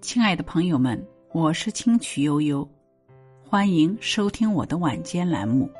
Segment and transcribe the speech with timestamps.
[0.00, 2.68] 亲爱的朋友们，我是清曲悠悠，
[3.42, 5.70] 欢迎收听我的晚间栏目。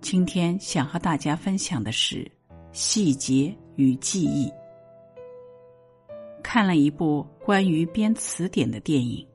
[0.00, 2.30] 今天想和大家分享的是
[2.72, 4.50] 细节与记忆。
[6.42, 9.26] 看了一部关于编词典的电影，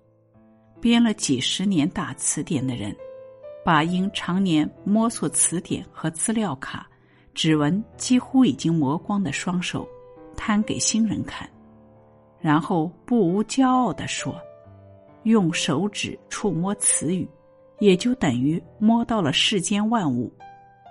[0.81, 2.95] 编了几十年大词典的人，
[3.63, 6.87] 把因常年摸索词典和资料卡，
[7.33, 9.87] 指纹几乎已经磨光的双手，
[10.35, 11.49] 摊给新人看。
[12.47, 14.33] 然后不无骄傲地说
[15.23, 17.27] ：“用手指触摸词语，
[17.79, 20.31] 也就等于摸到了世间万物。”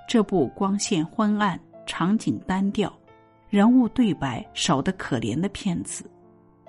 [0.07, 2.93] 这部光线昏暗、场景单调、
[3.49, 6.05] 人物对白少得可怜的片子，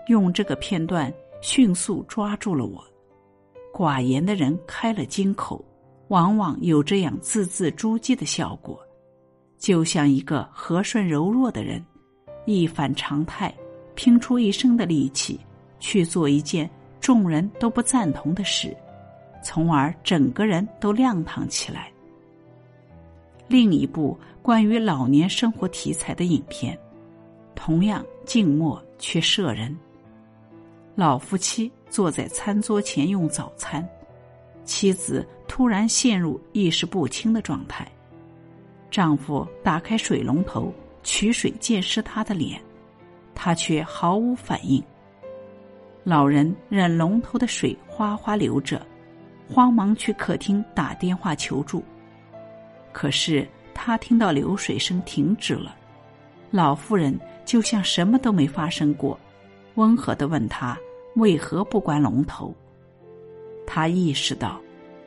[0.08, 2.82] 用这个片段迅速抓住了我。
[3.74, 5.62] 寡言的人开了金口，
[6.08, 8.80] 往往有这样字字珠玑的效果，
[9.58, 11.86] 就像一个和顺柔弱的人，
[12.46, 13.54] 一反常态。
[13.98, 15.40] 拼出一生的力气
[15.80, 16.70] 去做一件
[17.02, 18.78] 众人都不赞同的事，
[19.44, 21.92] 从而整个人都亮堂起来。
[23.48, 26.78] 另一部关于老年生活题材的影片，
[27.56, 29.76] 同样静默却摄人。
[30.94, 33.88] 老夫妻坐在餐桌前用早餐，
[34.64, 37.92] 妻子突然陷入意识不清的状态，
[38.92, 42.62] 丈夫打开水龙头取水溅湿她的脸。
[43.40, 44.84] 他却毫无反应。
[46.04, 48.84] 老人任龙头的水哗哗流着，
[49.48, 51.84] 慌忙去客厅打电话求助。
[52.92, 55.76] 可是他听到流水声停止了，
[56.50, 59.18] 老妇人就像什么都没发生过，
[59.76, 60.76] 温和的问他
[61.16, 62.52] 为何不关龙头。
[63.68, 64.60] 他意识到，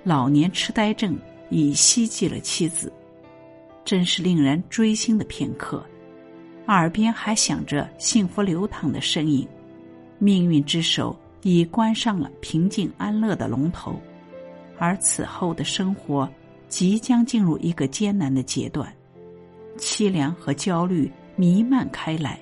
[0.05, 2.93] 老年痴呆症已袭击了妻子，
[3.85, 5.85] 真是令人锥心的片刻。
[6.71, 9.45] 耳边还响着幸福流淌的声音，
[10.21, 14.01] 命运之手已关上了平静安乐的龙头，
[14.79, 16.29] 而此后的生活
[16.69, 18.89] 即将进入一个艰难的阶段，
[19.79, 22.41] 凄凉和焦虑弥漫开来，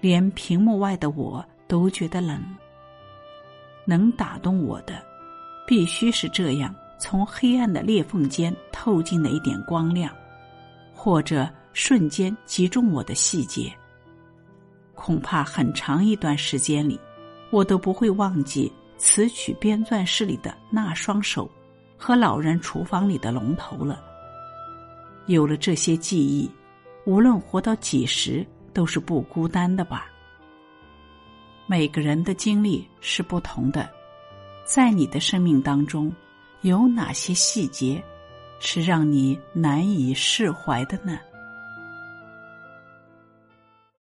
[0.00, 2.42] 连屏幕外的我都觉得冷。
[3.84, 5.04] 能打动我的，
[5.66, 10.10] 必须是这样从黑暗的裂缝间透进的一点光亮，
[10.94, 11.46] 或者。
[11.72, 13.72] 瞬间击中我的细节，
[14.94, 16.98] 恐怕很长一段时间里，
[17.50, 21.50] 我都不会忘记词曲编纂室里的那双手
[21.96, 24.02] 和老人厨房里的龙头了。
[25.26, 26.50] 有了这些记忆，
[27.04, 30.06] 无论活到几时，都是不孤单的吧。
[31.66, 33.88] 每个人的经历是不同的，
[34.64, 36.12] 在你的生命当中，
[36.62, 38.02] 有哪些细节
[38.58, 41.18] 是让你难以释怀的呢？